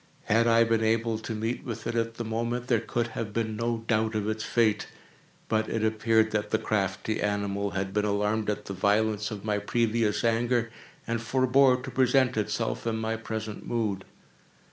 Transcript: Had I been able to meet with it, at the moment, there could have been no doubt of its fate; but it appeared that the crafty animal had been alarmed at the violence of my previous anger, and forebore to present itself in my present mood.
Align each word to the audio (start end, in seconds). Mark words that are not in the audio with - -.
Had 0.23 0.47
I 0.47 0.63
been 0.63 0.83
able 0.83 1.19
to 1.19 1.35
meet 1.35 1.63
with 1.63 1.85
it, 1.85 1.93
at 1.93 2.15
the 2.15 2.23
moment, 2.25 2.65
there 2.65 2.79
could 2.79 3.09
have 3.09 3.33
been 3.33 3.55
no 3.55 3.83
doubt 3.87 4.15
of 4.15 4.27
its 4.27 4.43
fate; 4.43 4.87
but 5.47 5.69
it 5.69 5.83
appeared 5.85 6.31
that 6.31 6.49
the 6.49 6.57
crafty 6.57 7.21
animal 7.21 7.69
had 7.77 7.93
been 7.93 8.05
alarmed 8.05 8.49
at 8.49 8.65
the 8.65 8.73
violence 8.73 9.29
of 9.29 9.45
my 9.45 9.59
previous 9.59 10.23
anger, 10.23 10.71
and 11.05 11.21
forebore 11.21 11.77
to 11.83 11.91
present 11.91 12.35
itself 12.35 12.87
in 12.87 12.95
my 12.97 13.15
present 13.15 13.63
mood. 13.67 14.03